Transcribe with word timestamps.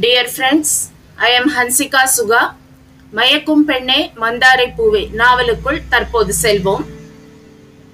Dear 0.00 0.28
friends 0.34 0.74
I 1.26 1.28
am 1.38 1.48
Hansika 1.54 2.02
சுகா 2.16 2.42
மயக்கும் 3.16 3.64
பெண்ணே 3.68 3.98
மந்தாரை 4.20 4.66
பூவே. 4.76 5.02
நாவலுக்குள் 5.20 5.80
தற்போது 5.88 6.34
செல்வோம். 6.42 6.84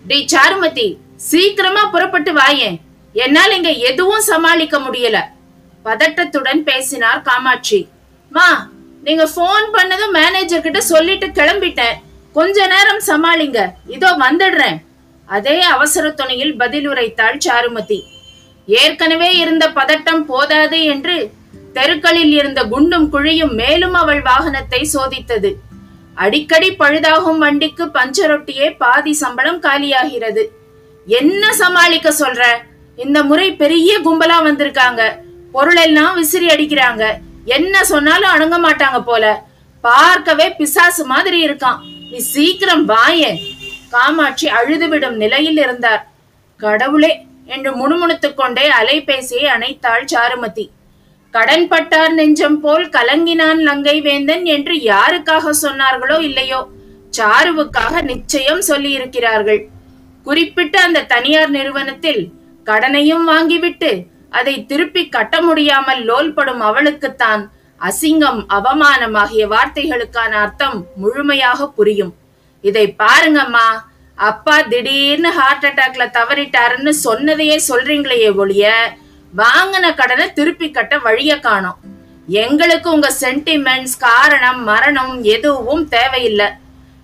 டி 0.08 0.18
சாருமதி 0.32 0.88
சீக்கிரமா 1.28 1.82
புறப்பட்டு 1.94 2.32
வாயேன். 2.32 2.76
என்னால் 3.12 3.54
இங்க 3.56 3.70
எதுவும் 3.70 4.26
சமாளிக்க 4.28 4.78
முடியல. 4.78 5.18
பதட்டத்துடன் 5.84 6.60
பேசினார் 6.68 7.24
காமாட்சி. 7.28 7.80
மா 8.30 8.48
நீங்க 9.02 9.24
ஃபோன் 9.34 9.66
பண்ணதும் 9.76 10.14
மேனேஜர் 10.18 10.64
கிட்ட 10.66 10.80
சொல்லிட்டு 10.80 11.26
கிளம்பிட்டேன். 11.26 11.98
கொஞ்ச 12.32 12.66
நேரம் 12.74 13.02
சமாளிங்க. 13.10 13.60
இதோ 13.86 14.12
வந்துடுறேன். 14.24 14.78
அதே 15.28 15.60
அவசர 15.60 16.10
துணையில் 16.10 16.54
பதில் 16.56 16.88
உரைத்தாள் 16.88 17.42
சாருமதி. 17.46 18.00
ஏற்கனவே 18.68 19.36
இருந்த 19.36 19.64
பதட்டம் 19.80 20.24
போதாது 20.30 20.84
என்று 20.94 21.16
தெருக்களில் 21.72 22.32
இருந்த 22.32 22.64
குண்டும் 22.64 23.12
குழியும் 23.12 23.52
மேலும் 23.52 23.94
அவள் 23.94 24.22
வாகனத்தை 24.22 24.88
சோதித்தது. 24.92 25.54
அடிக்கடி 26.14 26.72
பழுதாகும் 26.72 27.38
வண்டிக்கு 27.38 27.86
பஞ்சரொட்டியே 27.86 28.76
பாதி 28.76 29.12
சம்பளம் 29.12 29.62
காலியாகிறது. 29.62 30.44
என்ன 31.06 31.52
சமாளிக்க 31.52 32.10
சொல்ற? 32.10 32.44
இந்த 32.96 33.22
முறை 33.22 33.54
பெரிய 33.54 33.98
கும்பலா 34.00 34.38
வந்திருக்காங்க. 34.44 35.18
பொருளெல்லாம் 35.52 36.14
விசிறி 36.14 36.46
அடிக்கிறாங்க. 36.46 37.12
என்ன 37.44 37.84
சொன்னாலும் 37.84 38.30
அணுங்க 38.30 38.70
மாட்டாங்க 38.70 39.02
போல. 39.02 39.44
பார்க்கவே 39.80 40.50
பிசாசு 40.50 41.06
மாதிரி 41.06 41.48
இருக்கான். 41.48 41.78
நீ 42.10 42.18
சீக்கிரம் 42.18 42.88
வாயே 42.88 43.38
காமாட்சி 43.90 44.48
அழுதுவிடும் 44.48 45.16
நிலையில் 45.16 45.56
இருந்தார். 45.56 46.08
கடவுளே! 46.56 47.26
என்று 47.46 47.72
முணுமுணுத்துக் 47.72 48.36
கொண்டே 48.36 48.70
அலைபேசியை 48.70 49.46
அணைத்தாள் 49.46 50.04
சாருமதி. 50.14 50.70
கடன்பட்டார் 51.34 52.14
நெஞ்சம் 52.14 52.60
போல் 52.60 52.88
கலங்கினான் 52.88 53.60
லங்கை 53.62 54.00
வேந்தன் 54.00 54.44
என்று 54.44 54.74
யாருக்காக 54.82 55.50
சொன்னார்களோ 55.62 56.20
இல்லையோ? 56.20 56.60
சாருவுக்காக 57.18 58.02
நிச்சயம் 58.02 58.62
சொல்லியிருக்கிறார்கள். 58.68 59.60
குறிப்பிட்ட 60.26 60.80
அந்த 60.80 61.02
தனியார் 61.02 61.50
நிறுவனத்தில் 61.50 62.22
கடனையும் 62.66 63.28
வாங்கிவிட்டு 63.28 63.90
அதை 64.30 64.66
திருப்பி 64.66 65.08
கட்ட 65.08 65.42
முடியாமல் 65.42 66.00
லோல்படும் 66.04 66.62
அவளுக்குத்தான் 66.68 67.42
அசிங்கம் 67.80 68.40
அவமானம் 68.48 69.14
ஆகிய 69.14 69.46
வார்த்தைகளுக்கான 69.48 70.32
அர்த்தம் 70.44 70.86
முழுமையாக 70.96 71.68
புரியும். 71.68 72.14
இதை 72.64 72.94
பாருங்கம்மா 72.98 73.68
அப்பா 74.18 74.56
திடீர்னு 74.62 75.30
ஹார்ட் 75.30 75.66
அட்டாக்ல 75.66 76.04
தவறிட்டாருன்னு 76.18 76.92
சொன்னதையே 77.06 77.58
சொல்றீங்களே 77.68 78.34
ஒழிய 78.34 78.72
வாங்கின 79.36 79.94
கடனை 79.94 80.32
திருப்பி 80.32 80.70
கட்ட 80.70 80.98
வழிய 80.98 81.40
காணோம். 81.40 81.76
எங்களுக்கு 82.26 82.90
உங்க 82.90 83.12
சென்டிமெண்ட்ஸ் 83.20 83.98
காரணம் 83.98 84.62
மரணம் 84.62 85.22
எதுவும் 85.22 85.88
தேவையில்லை. 85.88 86.46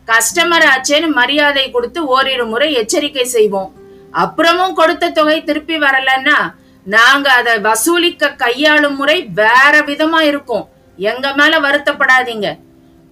கஸ்டமர் 0.07 0.67
ஆச்சேன்னு 0.73 1.07
மரியாதை 1.07 1.71
கொடுத்து 1.71 2.07
ஓரிரு 2.07 2.47
முறை 2.47 2.73
எச்சரிக்கை 2.73 3.25
செய்வோம். 3.25 3.73
அப்புறமும் 4.13 4.73
கொடுத்த 4.73 5.11
தொகை 5.11 5.45
திருப்பி 5.45 5.77
வரலன்னா 5.79 6.55
நாங்க 6.85 7.31
அதை 7.31 7.59
வசூலிக்க 7.59 8.35
கையாளும் 8.35 8.97
முறை 8.97 9.23
வேற 9.23 9.81
விதமா 9.81 10.21
இருக்கும். 10.21 10.69
எங்க 10.97 11.35
மேல 11.35 11.61
வருத்தப்படாதீங்க. 11.61 12.59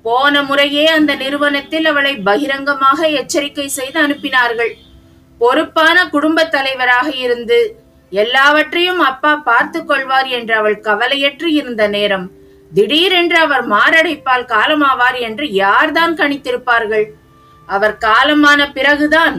போன 0.02 0.42
முறையே 0.42 0.86
அந்த 0.86 1.14
நிறுவனத்தில் 1.14 1.86
அவளை 1.86 2.16
பகிரங்கமாக 2.16 3.08
எச்சரிக்கை 3.08 3.68
செய்து 3.68 4.00
அனுப்பினார்கள். 4.06 4.72
பொறுப்பான 5.38 6.08
குடும்ப 6.08 6.44
தலைவராக 6.44 7.10
இருந்து 7.10 7.81
எல்லாவற்றையும் 8.12 9.00
அப்பா 9.10 9.32
பார்த்து 9.48 9.80
கொள்வார் 9.84 10.28
என்று 10.38 10.54
அவள் 10.54 10.78
கவலையற்று 10.84 11.48
இருந்த 11.60 11.82
நேரம். 11.88 12.26
திடீரென்று 12.72 13.38
அவர் 13.38 13.64
மாரடைப்பால் 13.68 14.44
காலமாவார் 14.52 15.18
என்று 15.28 15.46
யார்தான் 15.52 16.14
கணித்திருப்பார்கள்? 16.20 17.06
அவர் 17.68 17.96
காலமான 18.04 18.60
பிறகுதான் 18.72 19.36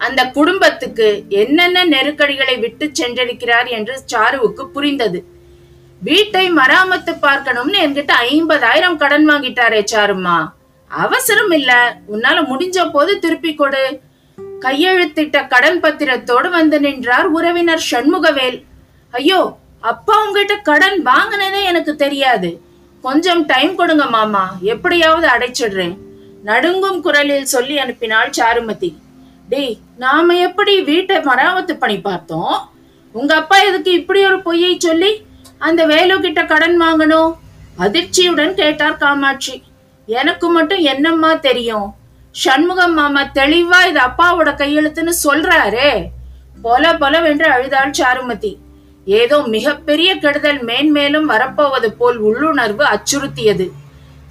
அந்த 0.00 0.20
குடும்பத்துக்கு 0.30 1.06
என்னென்ன 1.28 1.84
நெருக்கடிகளை 1.84 2.58
விட்டு 2.58 2.86
சென்றிருக்கிறார் 2.98 3.68
என்று 3.76 3.94
சாருவுக்கு 4.12 4.64
புரிந்தது. 4.76 5.20
வீட்டை 6.02 6.44
மராமத்து 6.52 7.12
பார்க்கணும்னு 7.20 7.78
என்கிட்ட 7.84 8.12
ஐம்பதாயிரம் 8.34 8.96
கடன் 8.96 9.26
வாங்கிட்டாரே 9.30 9.80
சாருமா 9.92 10.38
அவசரம் 10.90 11.50
இல்ல 11.50 11.72
உன்னால 12.14 12.36
முடிஞ்ச 12.50 12.84
போது 12.90 13.18
திருப்பி 13.18 13.54
கொடு. 13.54 13.82
கையெழுத்திட்ட 14.64 15.36
கடன் 15.52 15.80
பத்திரத்தோடு 15.82 16.48
வந்து 16.58 16.76
நின்றார் 16.84 17.28
உறவினர் 17.36 17.84
சண்முகவேல். 17.90 18.58
ஐயோ 19.14 19.40
அப்பா 19.90 20.14
உங்ககிட்ட 20.22 20.54
கடன் 20.68 20.98
வாங்கினதே 21.10 21.60
எனக்கு 21.70 21.92
தெரியாது. 22.04 22.50
கொஞ்சம் 23.04 23.42
டைம் 23.50 23.74
கொடுங்க 23.80 24.06
மாமா 24.14 24.44
எப்படியாவது 24.72 25.26
அடைச்சிடுறேன் 25.34 25.94
நடுங்கும் 26.48 27.00
குரலில் 27.04 27.52
சொல்லி 27.52 27.76
அனுப்பினாள் 27.82 28.34
சாருமதி. 28.38 28.90
டேய் 29.52 29.76
நாம 30.04 30.34
எப்படி 30.46 30.74
வீட்டை 30.88 31.16
மராமத்து 31.28 31.74
பண்ணி 31.82 31.98
பார்த்தோம்? 32.08 32.56
உங்க 33.14 33.32
அப்பா 33.42 33.56
எதுக்கு 33.68 33.90
இப்படி 34.00 34.20
ஒரு 34.30 34.38
பொய்யை 34.46 34.72
சொல்லி 34.86 35.12
அந்த 35.68 35.80
வேலு 35.92 36.16
கிட்ட 36.24 36.40
கடன் 36.52 36.76
வாங்கணும்? 36.82 37.30
அதிர்ச்சியுடன் 37.84 38.52
கேட்டார் 38.60 39.00
காமாட்சி. 39.04 39.54
எனக்கு 40.08 40.46
மட்டும் 40.56 40.82
என்னம்மா 40.92 41.30
தெரியும்? 41.48 41.88
சண்முகம் 42.34 42.94
மாமா 42.94 43.22
தெளிவா 43.22 43.78
இது 43.88 44.00
அப்பாவோட 44.00 44.50
கையெழுத்துன்னு 44.60 45.12
சொல்றாரே. 45.24 45.90
பொல 46.62 46.98
பொலவென்று 46.98 47.46
அழுதாள் 47.50 47.94
சாருமதி. 47.98 48.56
ஏதோ 49.04 49.42
மிகப்பெரிய 49.42 50.16
கெடுதல் 50.16 50.60
மேன்மேலும் 50.64 51.24
வரப்போவது 51.24 51.92
போல் 51.92 52.16
உள்ளுணர்வு 52.16 52.84
அச்சுறுத்தியது. 52.94 53.66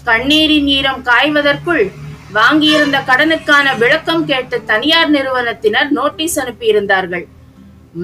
கண்ணீரின் 0.03 0.67
ஈரம் 0.67 1.01
காய்வதற்குள் 1.03 1.85
வாங்கியிருந்த 2.33 2.97
கடனுக்கான 3.07 3.77
விளக்கம் 3.77 4.25
கேட்டு 4.25 4.63
தனியார் 4.63 5.09
நிறுவனத்தினர் 5.09 5.89
நோட்டீஸ் 5.89 6.39
அனுப்பியிருந்தார்கள். 6.39 7.25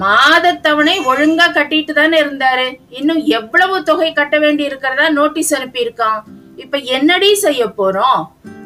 மாதத்தவணை 0.00 0.96
ஒழுங்கா 1.10 1.46
கட்டிட்டு 1.56 1.92
தானே 1.92 2.22
இருந்தாரு. 2.22 2.78
இன்னும் 2.88 3.24
எவ்வளவு 3.24 3.82
தொகை 3.82 4.12
கட்ட 4.12 4.38
வேண்டி 4.38 4.64
இருக்கிறதா 4.64 5.08
நோட்டீஸ் 5.08 5.54
அனுப்பியிருக்கான். 5.54 6.20
இப்ப 6.56 6.78
என்னடி 6.78 7.34
செய்ய 7.34 7.66
போறோம்? 7.66 8.22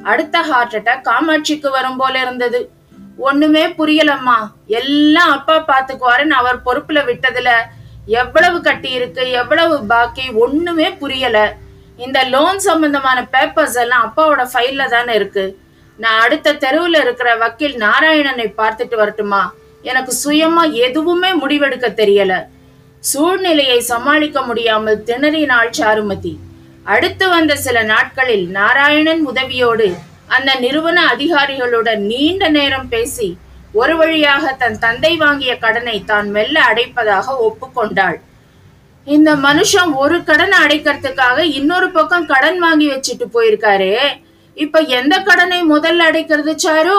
அடுத்த 0.09 0.41
ஹார்ட் 0.41 0.75
அட்டாக் 0.75 1.09
காமாட்சிக்கு 1.09 1.71
வரும் 1.71 1.97
போல 1.97 2.21
இருந்தது. 2.21 2.71
ஒண்ணுமே 3.19 3.67
புரியலம்மா. 3.67 4.39
எல்லாம் 4.67 5.31
அப்பா 5.31 5.57
பாத்துக்குவாருன்னு 5.57 6.39
அவர் 6.41 6.63
பொறுப்புல 6.67 6.99
விட்டதுல. 7.09 7.51
எவ்வளவு 8.07 8.61
கட்டி 8.61 8.91
இருக்கு 8.91 9.31
எவ்வளவு 9.31 9.85
பாக்கி 9.85 10.29
ஒண்ணுமே 10.45 10.93
புரியல. 10.93 11.55
இந்த 11.97 12.23
லோன் 12.23 12.59
சம்பந்தமான 12.59 13.27
பேப்பர்ஸ் 13.33 13.75
எல்லாம் 13.75 14.13
அப்பாவோட 14.13 14.49
ஃபைல்ல 14.53 14.89
தானே 14.89 15.15
இருக்கு. 15.15 15.59
நான் 15.97 16.21
அடுத்த 16.21 16.53
தெருவில் 16.53 16.95
இருக்கிற 16.95 17.37
வக்கீல் 17.37 17.77
நாராயணனை 17.77 18.53
பார்த்துட்டு 18.59 18.97
வரட்டுமா? 18.97 19.53
எனக்கு 19.83 20.13
சுயமா 20.25 20.73
எதுவுமே 20.73 21.31
முடிவெடுக்க 21.31 21.89
தெரியல. 22.03 22.33
சூழ்நிலையை 23.01 23.81
சமாளிக்க 23.81 24.43
முடியாமல் 24.43 25.03
திணறினாள் 25.07 25.71
சாருமதி. 25.79 26.37
அடுத்து 26.95 27.29
வந்த 27.29 27.57
சில 27.57 27.83
நாட்களில் 27.83 28.47
நாராயணன் 28.49 29.23
உதவியோடு 29.29 29.89
அந்த 30.27 30.51
நிறுவன 30.55 30.99
அதிகாரிகளுடன் 31.07 32.03
நீண்ட 32.03 32.49
நேரம் 32.49 32.89
பேசி 32.89 33.29
ஒரு 33.73 33.95
வழியாக 33.97 34.53
தன் 34.53 34.79
தந்தை 34.79 35.17
வாங்கிய 35.17 35.53
கடனை 35.59 36.05
தான் 36.05 36.29
மெல்ல 36.31 36.57
அடைப்பதாக 36.71 37.27
ஒப்புக்கொண்டாள். 37.47 38.17
இந்த 39.07 39.31
மனுஷன் 39.37 39.93
ஒரு 39.95 40.17
கடனை 40.25 40.57
அடைக்கிறதுக்காக 40.67 41.39
இன்னொரு 41.59 41.89
பக்கம் 41.91 42.27
கடன் 42.27 42.59
வாங்கி 42.59 42.89
வச்சுட்டு 42.91 43.27
போயிருக்காரு. 43.35 43.93
இப்ப 44.57 44.81
எந்த 44.99 45.15
கடனை 45.21 45.61
முதல்ல 45.71 46.09
அடைக்கிறது 46.11 46.55
சாரு? 46.67 46.99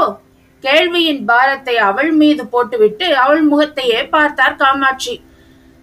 கேள்வியின் 0.64 1.24
பாரத்தை 1.26 1.76
அவள் 1.90 2.12
மீது 2.12 2.46
போட்டுவிட்டு 2.48 3.08
அவள் 3.16 3.42
முகத்தையே 3.42 4.00
பார்த்தார் 4.16 4.56
காமாட்சி. 4.56 5.16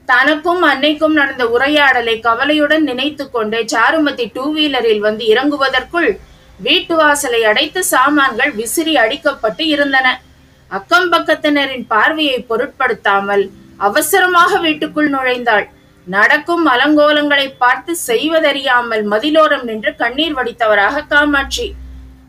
தனக்கும் 0.07 0.63
அன்னைக்கும் 0.63 1.13
நடந்த 1.13 1.47
உரையாடலை 1.47 2.21
கவலையுடன் 2.21 2.83
நினைத்து 2.83 3.31
கொண்டே 3.31 3.65
சாருமதி 3.65 4.31
டூ 4.33 4.55
வீலரில் 4.55 4.99
வந்து 4.99 5.25
இறங்குவதற்குள் 5.27 6.19
வீட்டு 6.59 6.97
வாசலை 6.97 7.45
அடைத்து 7.45 7.85
சாமான்கள் 7.85 8.53
விசிறி 8.53 8.95
அடிக்கப்பட்டு 8.95 9.61
இருந்தன. 9.61 10.21
அக்கம் 10.69 11.13
பக்கத்தினரின் 11.13 11.87
பார்வையை 11.87 12.39
பொருட்படுத்தாமல் 12.41 13.51
அவசரமாக 13.77 14.59
வீட்டுக்குள் 14.59 15.11
நுழைந்தாள். 15.11 15.67
நடக்கும் 16.05 16.69
அலங்கோலங்களை 16.69 17.53
பார்த்து 17.59 17.97
செய்வதறியாமல் 18.07 19.05
மதிலோரம் 19.11 19.63
நின்று 19.63 19.97
கண்ணீர் 19.97 20.35
வடித்தவராக 20.35 21.07
காமாட்சி. 21.07 21.75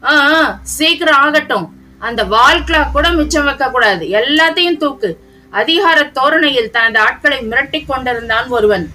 ஆ 0.03 0.13
ஆ, 0.33 0.59
சீக்கிரம் 0.63 1.19
ஆகட்டும். 1.19 1.68
அந்த 2.00 2.23
வால் 2.23 2.63
கிளாக் 2.63 2.91
கூட 2.91 3.09
மிச்சம் 3.09 3.44
வைக்க 3.44 3.69
கூடாது. 3.69 4.06
எல்லாத்தையும் 4.06 4.77
தூக்கு. 4.77 5.09
அதிகார 5.51 6.03
தோரணையில் 6.03 6.71
தனது 6.71 6.99
ஆட்களை 6.99 7.39
மிரட்டிக் 7.39 7.85
கொண்டிருந்தான் 7.85 8.47
ஒருவன். 8.47 8.91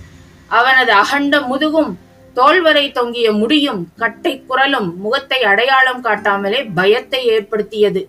அவனது 0.49 0.93
அகண்ட 0.93 1.40
முதுகும் 1.40 1.93
தோல்வரை 2.37 2.93
தொங்கிய 2.93 3.32
முடியும் 3.32 3.88
கட்டை 3.96 4.40
குரலும் 4.40 4.99
முகத்தை 4.99 5.43
அடையாளம் 5.43 6.04
காட்டாமலே 6.04 6.70
பயத்தை 6.75 7.26
ஏற்படுத்தியது. 7.26 8.08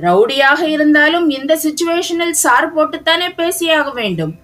ரவுடியாக 0.00 0.62
இருந்தாலும் 0.62 1.30
இந்த 1.30 1.58
சுச்சுவேஷனில் 1.64 2.30
சார் 2.30 2.74
போட்டுத்தானே 2.74 3.28
பேசியாக 3.36 3.92
வேண்டும். 3.92 4.38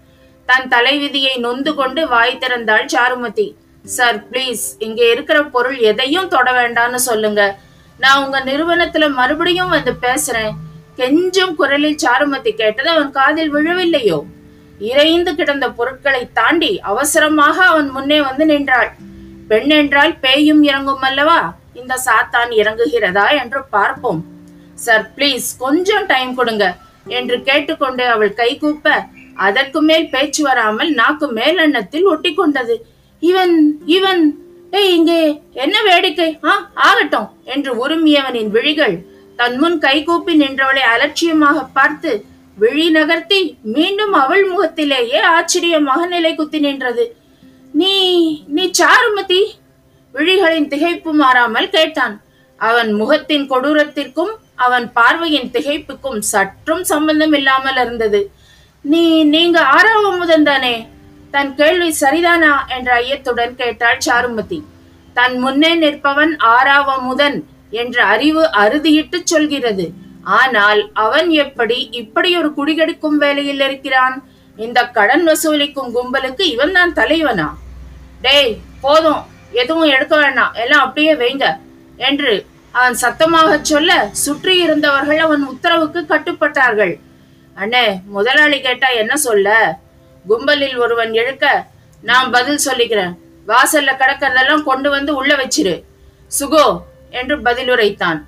தன் 0.46 0.68
தலைவிதியை 0.68 1.36
நொந்து 1.36 1.74
கொண்டு 1.74 2.08
வாய் 2.08 2.38
திறந்தாள் 2.38 2.86
சாருமதி. 2.94 3.56
சார் 3.84 4.30
ப்ளீஸ் 4.30 4.64
இங்கே 4.78 5.10
இருக்கிற 5.10 5.42
பொருள் 5.42 5.78
எதையும் 5.78 6.28
தொட 6.28 6.52
வேண்டாம்னு 6.52 6.94
சொல்லுங்க. 6.94 7.58
நான் 7.98 8.24
உங்க 8.24 8.40
நிறுவனத்துல 8.40 9.12
மறுபடியும் 9.12 9.68
வந்து 9.68 9.92
பேசுறேன். 10.02 10.52
கெஞ்சும் 11.00 11.54
குரலில் 11.60 12.00
சாருமதி 12.04 12.52
கேட்டது 12.62 12.88
அவன் 12.94 13.12
காதில் 13.18 13.52
விழவில்லையோ? 13.54 14.18
இறைந்து 14.90 15.30
கிடந்த 15.38 15.66
பொருட்களை 15.78 16.22
தாண்டி 16.38 16.72
அவசரமாக 16.90 17.56
அவன் 17.70 17.88
முன்னே 17.96 18.18
வந்து 18.26 18.44
நின்றாள். 18.50 18.90
பெண் 19.50 19.72
என்றால் 19.78 20.14
பேயும் 20.24 20.62
இறங்கும் 20.70 21.04
அல்லவா? 21.08 21.40
இந்த 21.80 21.94
சாத்தான் 22.06 22.50
இறங்குகிறதா 22.60 23.26
என்று 23.42 23.60
பார்ப்போம். 23.76 24.20
சார் 24.84 25.04
ப்ளீஸ் 25.16 25.48
கொஞ்சம் 25.64 26.06
டைம் 26.12 26.32
கொடுங்க 26.38 26.66
என்று 27.18 27.36
கேட்டுக்கொண்டு 27.48 28.04
அவள் 28.14 28.38
கை 28.40 28.50
கூப்ப 28.62 28.94
அதற்கு 29.46 29.80
மேல் 29.88 30.06
பேச்சு 30.14 30.42
வராமல் 30.48 30.90
நாக்கு 31.00 31.26
மேலெண்ணத்தில் 31.38 32.08
ஒட்டி 32.12 32.30
கொண்டது. 32.34 32.76
இவன் 33.22 33.54
இவன் 33.96 34.22
ஏய் 34.78 34.92
இங்கே 34.96 35.20
என்ன 35.64 35.76
வேடிக்கை? 35.88 36.28
ஆ 36.48 36.52
ஆகட்டும் 36.88 37.28
என்று 37.54 37.70
உரிமையவனின் 37.84 38.50
விழிகள் 38.56 38.96
தன் 39.40 39.56
முன் 39.60 39.78
கைகூப்பி 39.84 40.32
நின்றவளை 40.42 40.82
அலட்சியமாக 40.94 41.58
பார்த்து 41.76 42.10
விழி 42.62 42.86
நகர்த்தி 42.96 43.40
மீண்டும் 43.74 44.14
அவள் 44.22 44.42
முகத்திலேயே 44.50 45.20
ஆச்சரியமாக 45.36 46.00
நிலை 46.14 46.32
குத்தி 46.34 46.58
நின்றது. 46.64 47.04
நீ 47.80 47.94
நீ 48.56 48.64
சாருமதி 48.78 49.40
விழிகளின் 50.14 50.68
திகைப்பு 50.72 51.10
மாறாமல் 51.20 51.68
கேட்டான். 51.76 52.14
அவன் 52.68 52.90
முகத்தின் 53.00 53.46
கொடூரத்திற்கும் 53.52 54.32
அவன் 54.64 54.86
பார்வையின் 54.96 55.52
திகைப்புக்கும் 55.54 56.20
சற்றும் 56.32 56.82
சம்பந்தம் 56.90 57.34
இல்லாமல் 57.38 57.78
இருந்தது. 57.84 58.20
நீ 58.84 59.04
நீங்க 59.34 59.58
ஆறாவது 59.76 60.10
முதன் 60.18 60.46
தானே 60.48 60.74
தன் 61.34 61.52
கேள்வி 61.60 61.88
சரிதானா 62.02 62.52
என்ற 62.76 62.90
ஐயத்துடன் 63.02 63.54
கேட்டாள் 63.62 64.04
சாருமதி. 64.08 64.58
தன் 65.16 65.36
முன்னே 65.44 65.72
நிற்பவன் 65.84 66.34
ஆறாவ 66.56 66.98
முதன். 67.08 67.38
என்ற 67.70 68.04
அறிவு 68.04 68.42
அறுதியிட்டு 68.62 69.18
சொல்கிறது. 69.32 69.86
ஆனால் 70.38 70.80
அவன் 71.04 71.28
எப்படி 71.44 71.78
இப்படி 72.00 72.30
ஒரு 72.36 72.48
குடிகெடுக்கும் 72.56 73.18
வேலையில் 73.24 73.64
இருக்கிறான்? 73.68 74.16
இந்த 74.58 74.80
கடன் 74.96 75.24
வசூலிக்கும் 75.28 75.92
கும்பலுக்கு 75.96 76.44
இவன் 76.54 76.74
தான் 76.78 76.96
தலைவனா? 77.00 77.48
டேய் 78.24 78.52
போதும். 78.80 79.22
எதுவும் 79.52 79.92
எடுக்க 79.94 80.14
வேண்டாம். 80.16 80.54
எல்லாம் 80.62 80.84
அப்படியே 80.86 81.12
வைங்க 81.22 81.46
என்று 82.08 82.32
அவன் 82.74 82.94
சத்தமாக 82.94 83.50
சொல்ல 83.70 83.92
சுற்றி 84.24 84.54
இருந்தவர்கள் 84.64 85.20
அவன் 85.26 85.42
உத்தரவுக்கு 85.52 86.00
கட்டுப்பட்டார்கள். 86.12 86.92
அண்ணே 87.56 87.84
முதலாளி 88.16 88.58
கேட்டா 88.60 88.88
என்ன 89.02 89.14
சொல்ல? 89.26 89.48
கும்பலில் 90.24 90.76
ஒருவன் 90.84 91.12
எழுக்க 91.22 91.46
நான் 92.02 92.30
பதில் 92.30 92.64
சொல்லிக்கிறேன். 92.66 93.12
வாசல்ல 93.48 93.90
கிடக்கிறதெல்லாம் 94.02 94.64
கொண்டு 94.70 94.88
வந்து 94.90 95.12
உள்ள 95.20 95.32
வச்சிரு. 95.42 95.74
சுகோ 96.30 96.64
என்று 97.10 97.36
பதிலுரைத்தான். 97.38 98.22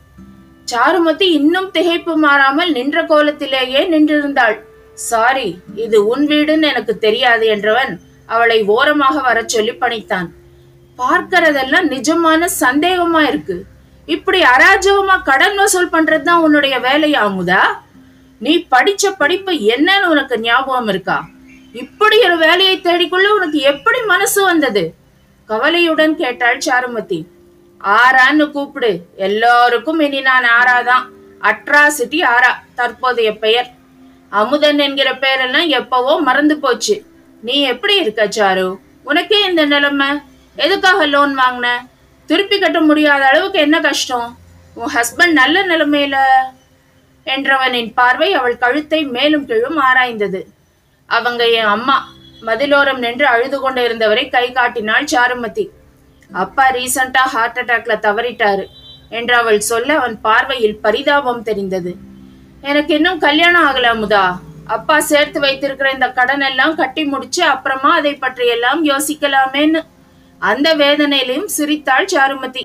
சாருமதி 0.72 1.22
இன்னும் 1.22 1.70
திகைப்பு 1.72 2.14
மாறாமல் 2.14 2.72
நின்ற 2.72 3.02
கோலத்திலேயே 3.02 3.80
நின்றிருந்தாள். 3.92 4.58
சாரி 4.94 5.58
இது 5.74 6.06
உன் 6.06 6.26
வீடுன்னு 6.26 6.62
எனக்கு 6.62 6.98
தெரியாது 6.98 7.46
என்றவன் 7.48 8.00
அவளை 8.26 8.64
ஓரமாக 8.64 9.20
வரச் 9.20 9.48
சொல்லி 9.48 9.72
பணித்தான். 9.72 10.28
பார்க்கறதெல்லாம் 10.98 11.86
நிஜமான 11.88 12.48
சந்தேகமா 12.60 13.28
இருக்கு. 13.28 13.64
இப்படி 14.06 14.40
அராஜகமா 14.40 15.22
கடன் 15.22 15.56
வசூல் 15.56 15.90
பண்றதுதான் 15.90 16.42
உன்னுடைய 16.42 16.78
வேலையா 16.78 17.20
அமுதா? 17.28 17.62
நீ 18.38 18.66
படிச்ச 18.70 19.10
படிப்பு 19.18 19.52
என்னன்னு 19.52 20.04
உனக்கு 20.04 20.40
ஞாபகம் 20.40 20.88
இருக்கா? 20.88 21.24
இப்படி 21.72 22.22
ஒரு 22.22 22.38
வேலையை 22.38 22.80
தேடிக்கொள்ள 22.80 23.28
உனக்கு 23.28 23.58
எப்படி 23.58 24.02
மனசு 24.02 24.44
வந்தது? 24.44 24.94
கவலையுடன் 25.46 26.16
கேட்டாள் 26.16 26.58
சாருமதி. 26.66 27.26
ஆரான்னு 27.82 28.50
கூப்பிடு. 28.50 29.00
எல்லோருக்கும் 29.16 30.00
இனி 30.00 30.20
நான் 30.20 30.44
ஆராதான் 30.44 31.04
அட்ராசிட்டி 31.40 32.24
ஆரா 32.24 32.62
தற்போதைய 32.74 33.38
பெயர். 33.38 33.70
அமுதன் 34.28 34.78
என்கிற 34.78 35.12
பெயரெல்லாம் 35.12 35.66
எப்பவோ 35.66 36.20
மறந்து 36.20 36.58
போச்சு. 36.58 37.04
நீ 37.42 37.62
எப்படி 37.62 37.96
இருக்க 37.96 38.26
சாரு? 38.26 38.78
உனக்கே 39.02 39.44
இந்த 39.44 39.64
நிலைமை? 39.64 40.06
எதுக்காக 40.56 41.06
லோன் 41.06 41.38
வாங்கின? 41.38 41.68
திருப்பி 42.26 42.58
கட்ட 42.58 42.80
முடியாத 42.80 43.26
அளவுக்கு 43.26 43.58
என்ன 43.58 43.80
கஷ்டம்? 43.80 44.36
உன் 44.74 44.90
ஹஸ்பண்ட் 44.94 45.32
நல்ல 45.32 45.66
நிலைமையில. 45.66 46.16
என்றவனின் 47.24 47.92
பார்வை 47.94 48.32
அவள் 48.32 48.58
கழுத்தை 48.58 49.04
மேலும் 49.04 49.46
கீழும் 49.46 49.78
ஆராய்ந்தது. 49.78 50.42
அவங்க 51.06 51.48
என் 51.48 51.64
அம்மா. 51.64 52.08
மதிலோரம் 52.42 52.98
நின்று 52.98 53.26
அழுது 53.26 53.70
கொண்டிருந்தவரை 53.70 54.30
கை 54.30 54.52
காட்டினாள் 54.52 55.04
சாருமதி. 55.04 55.68
அப்பா 56.32 56.64
ரீசண்டா 56.70 57.22
ஹார்ட் 57.34 57.58
அட்டாக்ல 57.62 57.94
தவறிட்டாரு 58.06 58.64
என்று 59.08 59.34
அவள் 59.34 59.60
சொல்ல 59.70 59.98
அவன் 59.98 60.20
பார்வையில் 60.20 60.78
பரிதாபம் 60.80 61.42
தெரிந்தது. 61.42 61.92
எனக்கு 62.62 62.94
இன்னும் 62.94 63.18
கல்யாணம் 63.18 63.64
ஆகல 63.68 63.90
அமுதா. 63.94 64.24
அப்பா 64.66 65.00
சேர்த்து 65.00 65.40
வைத்திருக்கிற 65.40 65.90
இந்த 65.92 66.08
கடன் 66.18 66.44
எல்லாம் 66.50 66.74
கட்டி 66.74 67.04
முடிச்சு 67.04 67.42
அப்புறமா 67.44 67.90
அதை 68.00 68.14
பற்றி 68.14 68.46
எல்லாம் 68.46 68.84
யோசிக்கலாமேன்னு 68.84 69.80
அந்த 70.40 70.74
வேதனையிலும் 70.74 71.46
சிரித்தாள் 71.46 72.12
சாருமதி. 72.14 72.62